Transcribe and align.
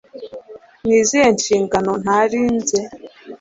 ni 0.85 0.95
izihe 1.01 1.27
nshingano 1.37 1.91
ntarinze 2.03 2.79